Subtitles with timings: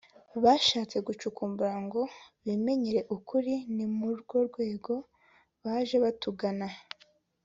[0.43, 2.01] bashatse gucukumbura ngo
[2.45, 4.93] bimenyere ukuri ni mu urwo rwego
[5.63, 6.67] baje batugana